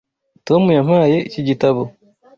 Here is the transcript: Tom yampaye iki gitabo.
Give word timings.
Tom 0.47 0.63
yampaye 0.77 1.17
iki 1.27 1.41
gitabo. 1.47 1.81